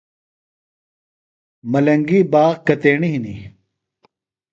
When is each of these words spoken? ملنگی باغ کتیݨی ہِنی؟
ملنگی 1.71 2.19
باغ 2.31 2.53
کتیݨی 2.67 3.09
ہِنی؟ 3.13 3.35